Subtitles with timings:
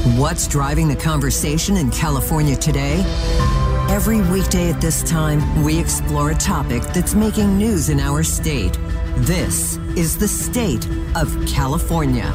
[0.00, 3.02] What's driving the conversation in California today?
[3.90, 8.78] Every weekday at this time, we explore a topic that's making news in our state.
[9.16, 12.32] This is the state of California.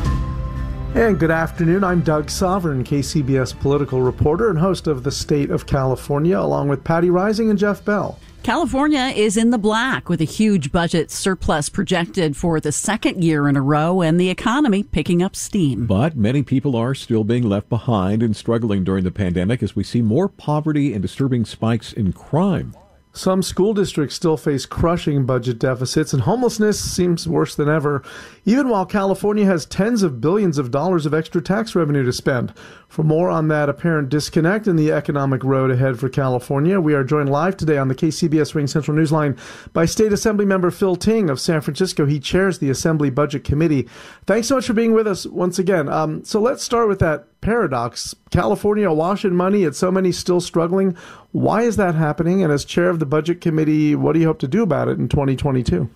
[0.94, 1.84] And good afternoon.
[1.84, 6.84] I'm Doug Sovern, KCBS political reporter and host of The State of California, along with
[6.84, 8.20] Patti Reising and Jeff Bell.
[8.46, 13.50] California is in the black with a huge budget surplus projected for the second year
[13.50, 15.88] in a row and the economy picking up steam.
[15.88, 19.84] But many people are still being left behind and struggling during the pandemic as we
[19.84, 22.76] see more poverty and disturbing spikes in crime.
[23.16, 28.04] Some school districts still face crushing budget deficits, and homelessness seems worse than ever,
[28.44, 32.54] even while California has tens of billions of dollars of extra tax revenue to spend.
[32.90, 37.06] For more on that apparent disconnect in the economic road ahead for California, we are
[37.06, 39.40] joined live today on the KCBS RingCentral Newsline
[39.72, 42.06] by State Assembly Member Phil Ting of San Francisco.
[42.06, 43.88] He chairs the Assembly Budget Committee.
[44.28, 45.88] Thanks so much for being with us once again.
[45.88, 48.16] Um, so let's start with that paradox.
[48.32, 50.98] California awash in money, yet so many still struggling.
[51.32, 52.44] Why is that happening?
[52.44, 54.98] And as chair of the Budget Committee, what do you hope to do about it
[54.98, 55.88] in 2022?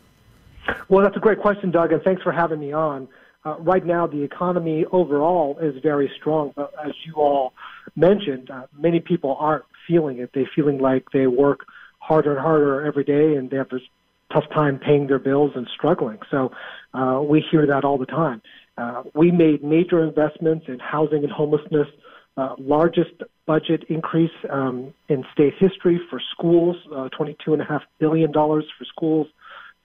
[0.89, 3.07] Well, that's a great question, Doug, and thanks for having me on.
[3.43, 7.53] Uh, right now, the economy overall is very strong, but as you all
[7.95, 10.29] mentioned, uh, many people aren't feeling it.
[10.35, 11.61] They're feeling like they work
[11.97, 13.81] harder and harder every day, and they have this
[14.31, 16.19] tough time paying their bills and struggling.
[16.29, 16.51] So
[16.93, 18.43] uh, we hear that all the time.
[18.79, 21.87] Uh, we made major investments in housing and homelessness,
[22.37, 23.11] uh, largest
[23.45, 29.27] budget increase um, in state history for schools, uh, $22.5 billion for schools,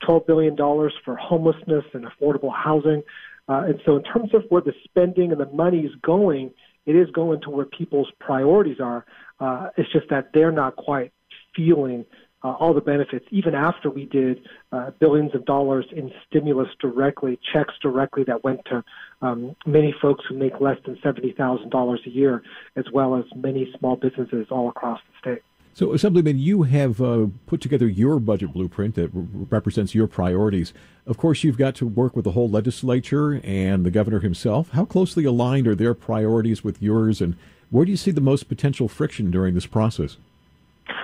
[0.09, 0.57] $12 billion
[1.05, 3.03] for homelessness and affordable housing.
[3.49, 6.51] Uh, and so, in terms of where the spending and the money is going,
[6.87, 9.05] it is going to where people's priorities are.
[9.41, 11.13] Uh, it's just that they're not quite
[11.57, 12.05] feeling
[12.45, 17.39] uh, all the benefits, even after we did uh, billions of dollars in stimulus directly,
[17.53, 18.85] checks directly that went to
[19.23, 22.43] um, many folks who make less than $70,000 a year,
[22.77, 25.43] as well as many small businesses all across the state.
[25.73, 30.73] So, Assemblyman, you have uh, put together your budget blueprint that r- represents your priorities.
[31.07, 34.71] Of course, you've got to work with the whole legislature and the governor himself.
[34.71, 37.37] How closely aligned are their priorities with yours, and
[37.71, 40.19] where do you see the most potential friction during this process?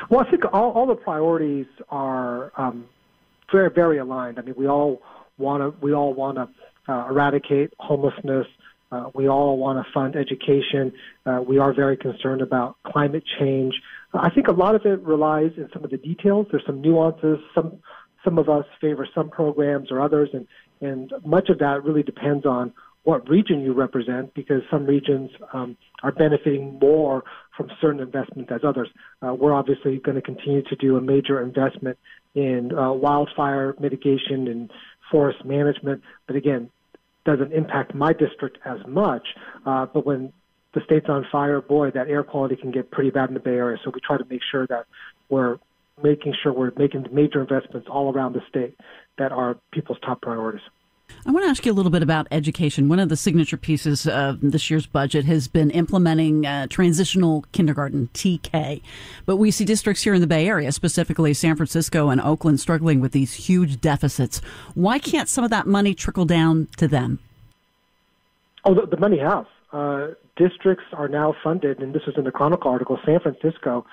[0.08, 2.86] Well, I think all, all the priorities are um,
[3.52, 4.38] very, very aligned.
[4.38, 5.02] I mean, we all
[5.38, 8.46] want to we all want to uh, eradicate homelessness.
[8.92, 10.92] Uh, we all want to fund education.
[11.24, 13.74] Uh, we are very concerned about climate change.
[14.12, 16.46] I think a lot of it relies in some of the details.
[16.50, 17.38] There's some nuances.
[17.54, 17.78] Some
[18.24, 20.46] some of us favor some programs or others, and
[20.80, 22.72] and much of that really depends on
[23.04, 27.24] what region you represent, because some regions um, are benefiting more
[27.56, 28.88] from certain investments as others.
[29.22, 31.98] Uh, we're obviously going to continue to do a major investment
[32.34, 34.70] in uh, wildfire mitigation and
[35.10, 36.70] forest management, but again,
[37.24, 39.26] doesn't impact my district as much.
[39.66, 40.32] Uh, but when
[40.74, 43.50] the state's on fire, boy, that air quality can get pretty bad in the Bay
[43.50, 43.78] Area.
[43.84, 44.86] So we try to make sure that
[45.28, 45.58] we're
[46.02, 48.76] making sure we're making major investments all around the state
[49.18, 50.62] that are people's top priorities.
[51.26, 52.88] I want to ask you a little bit about education.
[52.88, 58.08] One of the signature pieces of this year's budget has been implementing uh, transitional kindergarten,
[58.14, 58.80] TK.
[59.26, 63.00] But we see districts here in the Bay Area, specifically San Francisco and Oakland, struggling
[63.00, 64.40] with these huge deficits.
[64.74, 67.18] Why can't some of that money trickle down to them?
[68.64, 69.46] Oh, the, the money has.
[69.72, 72.98] Uh, districts are now funded, and this is in the Chronicle article.
[73.04, 73.84] San Francisco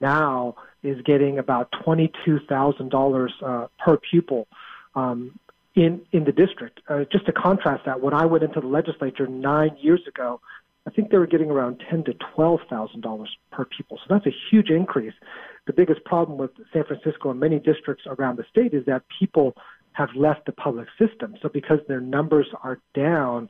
[0.00, 3.32] now is getting about twenty-two thousand uh, dollars
[3.78, 4.48] per pupil
[4.94, 5.38] um,
[5.74, 6.80] in in the district.
[6.88, 10.40] Uh, just to contrast that, when I went into the legislature nine years ago,
[10.86, 13.98] I think they were getting around ten to twelve thousand dollars per pupil.
[13.98, 15.14] So that's a huge increase.
[15.66, 19.54] The biggest problem with San Francisco and many districts around the state is that people
[19.92, 21.36] have left the public system.
[21.42, 23.48] So because their numbers are down,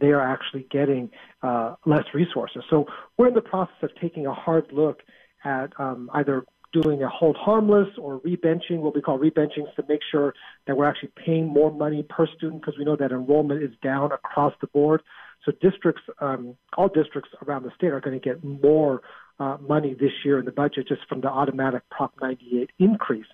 [0.00, 1.10] they are actually getting
[1.42, 2.62] uh, less resources.
[2.70, 2.86] So
[3.16, 5.00] we're in the process of taking a hard look
[5.44, 10.00] at um, either doing a hold harmless or rebenching, what we call rebenching, to make
[10.10, 10.34] sure
[10.66, 14.12] that we're actually paying more money per student because we know that enrollment is down
[14.12, 15.02] across the board.
[15.44, 19.02] So districts, um, all districts around the state are going to get more
[19.38, 23.26] uh, money this year in the budget just from the automatic Prop 98 increase.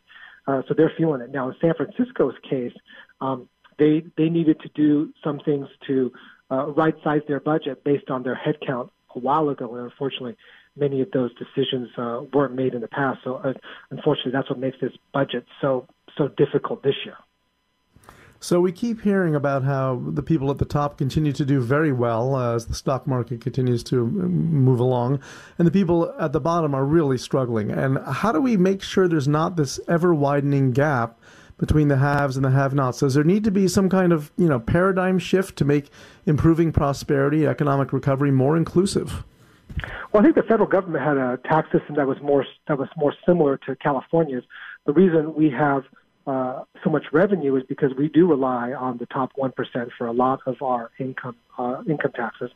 [0.46, 1.32] Uh, so they're feeling it.
[1.32, 2.72] Now, in San Francisco's case,
[3.20, 3.48] um,
[3.78, 6.12] they they needed to do some things to
[6.50, 10.36] uh, right size their budget based on their headcount a while ago, and unfortunately,
[10.76, 13.20] many of those decisions uh, weren't made in the past.
[13.24, 13.52] So, uh,
[13.90, 15.86] unfortunately, that's what makes this budget so
[16.16, 17.16] so difficult this year.
[18.38, 21.92] So we keep hearing about how the people at the top continue to do very
[21.92, 25.20] well uh, as the stock market continues to move along,
[25.58, 27.70] and the people at the bottom are really struggling.
[27.70, 31.18] And how do we make sure there's not this ever widening gap
[31.58, 33.00] between the haves and the have-nots?
[33.00, 35.88] Does there need to be some kind of you know paradigm shift to make
[36.26, 39.24] improving prosperity, economic recovery more inclusive?
[40.12, 42.88] Well, I think the federal government had a tax system that was more that was
[42.96, 44.44] more similar to California's.
[44.86, 45.84] The reason we have
[46.26, 50.06] uh, so much revenue is because we do rely on the top one percent for
[50.06, 52.50] a lot of our income uh, income taxes,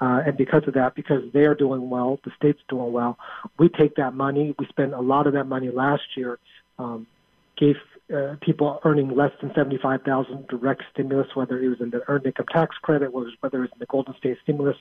[0.00, 3.18] uh, and because of that, because they are doing well, the state's doing well,
[3.58, 4.54] we take that money.
[4.58, 6.38] We spent a lot of that money last year,
[6.78, 7.06] um,
[7.56, 7.76] gave
[8.14, 12.02] uh, people earning less than seventy five thousand direct stimulus, whether it was in the
[12.08, 14.76] earned income tax credit, whether it was in the Golden State stimulus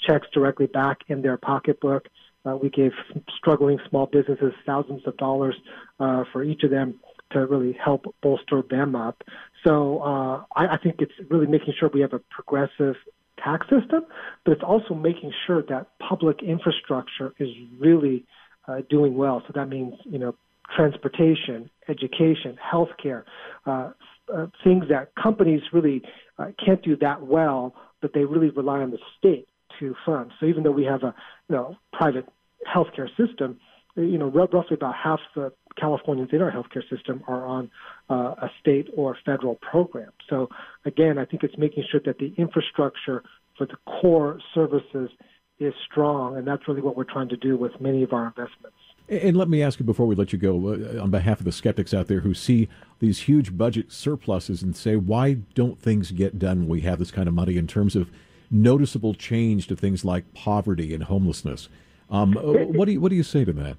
[0.00, 2.08] checks directly back in their pocketbook.
[2.46, 2.92] Uh, we gave
[3.36, 5.54] struggling small businesses thousands of dollars
[6.00, 6.98] uh, for each of them
[7.30, 9.22] to really help bolster them up.
[9.64, 12.96] So uh, I, I think it's really making sure we have a progressive
[13.42, 14.04] tax system,
[14.44, 17.48] but it's also making sure that public infrastructure is
[17.78, 18.24] really
[18.68, 19.42] uh, doing well.
[19.46, 20.34] So that means you know
[20.74, 23.24] transportation, education, healthcare,
[23.66, 23.90] uh,
[24.34, 26.02] uh, things that companies really
[26.38, 29.46] uh, can't do that well, but they really rely on the state
[29.78, 30.30] to fund.
[30.40, 31.14] So even though we have a
[31.48, 32.26] you know private
[32.74, 33.58] healthcare system,
[33.96, 37.70] you know roughly about half the Californians in our healthcare system are on
[38.08, 40.10] uh, a state or federal program.
[40.30, 40.48] So
[40.84, 43.22] again, I think it's making sure that the infrastructure
[43.58, 45.10] for the core services
[45.58, 48.76] is strong, and that's really what we're trying to do with many of our investments.
[49.08, 51.52] And let me ask you before we let you go, uh, on behalf of the
[51.52, 52.68] skeptics out there who see
[53.00, 57.10] these huge budget surpluses and say, why don't things get done when we have this
[57.10, 58.10] kind of money in terms of
[58.50, 61.68] noticeable change to things like poverty and homelessness?
[62.10, 63.76] Um, uh, what do you what do you say to that?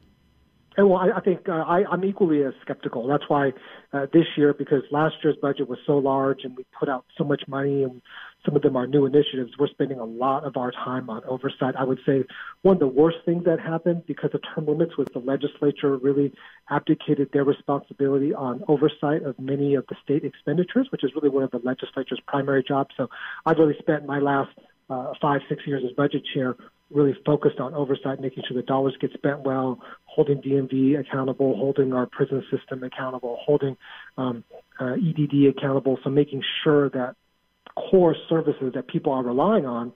[0.77, 3.07] Well, I, I think uh, I, I'm equally as skeptical.
[3.07, 3.54] That's why
[3.94, 7.24] uh, this year, because last year's budget was so large and we put out so
[7.24, 8.01] much money, and
[8.46, 11.76] some of them are new initiatives, we're spending a lot of our time on oversight.
[11.78, 12.24] I would say
[12.62, 16.32] one of the worst things that happened because of term limits was the legislature really
[16.70, 21.44] abdicated their responsibility on oversight of many of the state expenditures, which is really one
[21.44, 22.92] of the legislature's primary jobs.
[22.98, 23.10] So
[23.46, 24.52] I've really spent my last
[24.90, 26.56] uh, five, six years as budget chair
[26.92, 31.94] really focused on oversight, making sure the dollars get spent well, holding DMV accountable, holding
[31.94, 33.76] our prison system accountable, holding
[34.18, 34.44] um,
[34.80, 35.98] uh, EDD accountable.
[36.04, 37.16] So making sure that
[37.75, 39.94] core services that people are relying on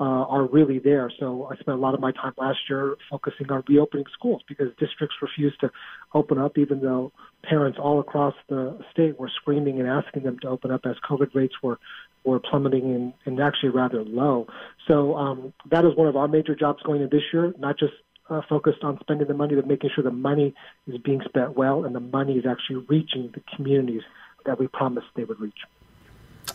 [0.00, 1.10] uh, are really there.
[1.18, 4.68] So I spent a lot of my time last year focusing on reopening schools because
[4.78, 5.70] districts refused to
[6.14, 10.48] open up, even though parents all across the state were screaming and asking them to
[10.48, 11.78] open up as COVID rates were
[12.24, 14.46] were plummeting and, and actually rather low.
[14.86, 17.92] So um, that is one of our major jobs going into this year, not just
[18.28, 20.54] uh, focused on spending the money, but making sure the money
[20.86, 24.02] is being spent well and the money is actually reaching the communities
[24.44, 25.58] that we promised they would reach.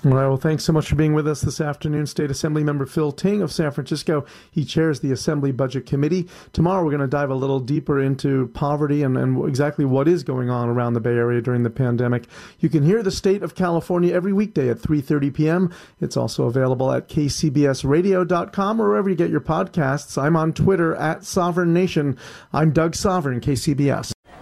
[0.06, 0.28] All right.
[0.28, 2.08] Well, thanks so much for being with us this afternoon.
[2.08, 4.26] State Assembly Member Phil Ting of San Francisco.
[4.52, 6.28] He chairs the Assembly Budget Committee.
[6.52, 10.24] Tomorrow, we're going to dive a little deeper into poverty and, and exactly what is
[10.24, 12.26] going on around the Bay Area during the pandemic.
[12.60, 15.74] You can hear the state of California every weekday at 3.30 p.m.
[16.02, 20.22] It's also available at kcbsradio.com or wherever you get your podcasts.
[20.22, 22.18] I'm on Twitter at Sovern Nation.
[22.52, 24.13] I'm Doug Sovern, KCBS.